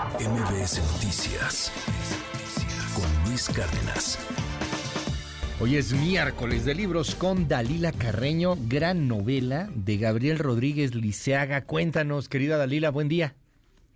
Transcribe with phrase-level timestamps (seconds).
[0.00, 1.70] MBS Noticias
[2.96, 4.16] con Luis Cárdenas.
[5.60, 11.66] Hoy es miércoles de libros con Dalila Carreño, gran novela de Gabriel Rodríguez Liceaga.
[11.66, 13.34] Cuéntanos, querida Dalila, buen día.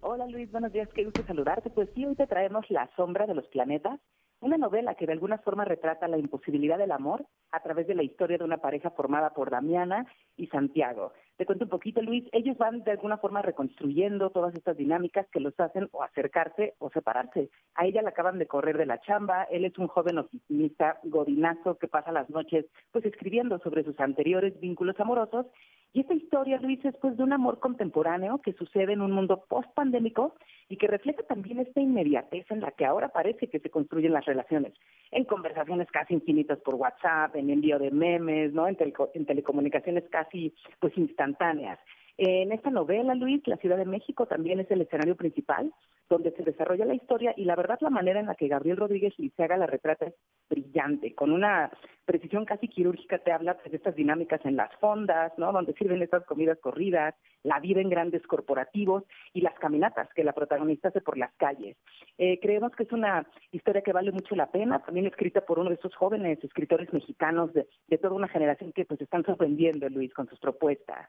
[0.00, 1.68] Hola Luis, buenos días, qué gusto saludarte.
[1.68, 3.98] Pues sí, hoy te traemos La sombra de los planetas,
[4.38, 8.04] una novela que de alguna forma retrata la imposibilidad del amor a través de la
[8.04, 10.06] historia de una pareja formada por Damiana
[10.36, 11.12] y Santiago.
[11.38, 12.24] Te cuento un poquito, Luis.
[12.32, 16.90] Ellos van de alguna forma reconstruyendo todas estas dinámicas que los hacen o acercarse o
[16.90, 17.48] separarse.
[17.76, 19.44] A ella la acaban de correr de la chamba.
[19.44, 24.58] Él es un joven oficinista godinazo que pasa las noches pues escribiendo sobre sus anteriores
[24.58, 25.46] vínculos amorosos
[25.92, 29.44] y esta historia, Luis, es pues de un amor contemporáneo que sucede en un mundo
[29.48, 30.34] post-pandémico
[30.68, 34.26] y que refleja también esta inmediatez en la que ahora parece que se construyen las
[34.26, 34.74] relaciones,
[35.10, 38.68] en conversaciones casi infinitas por WhatsApp, en envío de memes, ¿no?
[38.68, 38.76] En,
[39.14, 41.78] en telecomunicaciones casi pues instantáneas.
[42.16, 45.72] En esta novela, Luis, la Ciudad de México también es el escenario principal
[46.08, 49.12] donde se desarrolla la historia y la verdad la manera en la que Gabriel Rodríguez
[49.18, 50.14] Liceaga la retrata es
[50.48, 51.70] brillante, con una
[52.04, 55.52] precisión casi quirúrgica te habla pues, de estas dinámicas en las fondas, ¿no?
[55.52, 60.32] Donde sirven estas comidas corridas, la vida en grandes corporativos y las caminatas que la
[60.32, 61.76] protagonista hace por las calles.
[62.18, 65.70] Eh, creemos que es una historia que vale mucho la pena, también escrita por uno
[65.70, 70.12] de esos jóvenes escritores mexicanos de, de toda una generación que pues están sorprendiendo, Luis,
[70.12, 71.08] con sus propuestas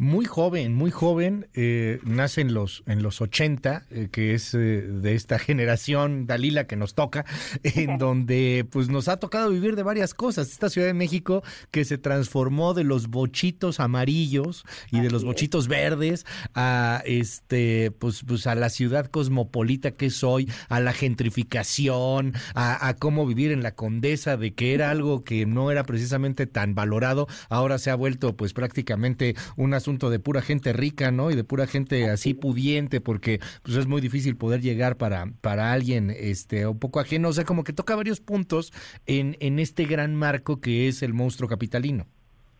[0.00, 4.58] muy joven, muy joven, eh, nace en los, en los 80, eh, que es eh,
[4.58, 7.24] de esta generación, Dalila, que nos toca,
[7.64, 10.52] en donde pues nos ha tocado vivir de varias cosas.
[10.52, 15.66] Esta Ciudad de México que se transformó de los bochitos amarillos y de los bochitos
[15.66, 22.34] verdes a este, pues, pues a la ciudad cosmopolita que es hoy, a la gentrificación,
[22.54, 26.46] a, a cómo vivir en la condesa, de que era algo que no era precisamente
[26.46, 31.30] tan valorado, ahora se ha vuelto pues prácticamente una asunto de pura gente rica, ¿no?
[31.30, 35.72] Y de pura gente así pudiente, porque pues es muy difícil poder llegar para, para
[35.72, 37.28] alguien este un poco ajeno.
[37.28, 38.72] O sea, como que toca varios puntos
[39.06, 42.06] en, en este gran marco que es el monstruo capitalino.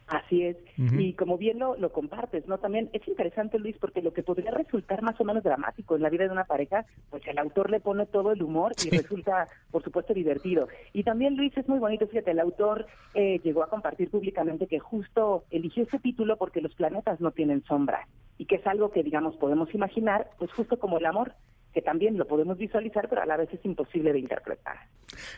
[0.08, 0.56] Así es.
[0.76, 2.58] Y como bien lo, lo compartes, ¿no?
[2.58, 6.08] También es interesante, Luis, porque lo que podría resultar más o menos dramático en la
[6.08, 9.82] vida de una pareja, pues el autor le pone todo el humor y resulta, por
[9.82, 10.68] supuesto, divertido.
[10.92, 14.78] Y también, Luis, es muy bonito, fíjate, el autor eh, llegó a compartir públicamente que
[14.78, 18.06] justo eligió este título porque los planetas no tienen sombra
[18.38, 21.34] y que es algo que, digamos, podemos imaginar, pues justo como el amor,
[21.72, 24.76] que también lo podemos visualizar, pero a la vez es imposible de interpretar.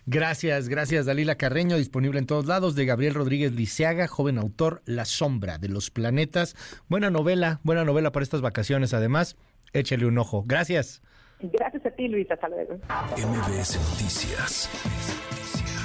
[0.06, 5.04] Gracias, gracias Dalila Carreño, disponible en todos lados, de Gabriel Rodríguez Liceaga, joven autor, La
[5.04, 6.54] sombra de los planetas.
[6.88, 9.36] Buena novela, buena novela para estas vacaciones, además,
[9.72, 10.44] échale un ojo.
[10.46, 11.02] Gracias.
[11.40, 12.74] Gracias a ti, Luis, hasta luego.
[13.16, 14.68] MBS Noticias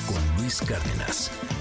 [0.07, 1.54] con Luis Cárdenas.